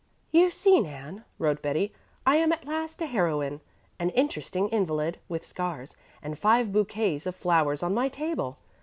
[0.31, 1.93] "You see, Nan," wrote Betty,
[2.25, 3.61] "I am at last a heroine,
[3.99, 8.57] an interesting invalid, with scars, and five bouquets of flowers on my table.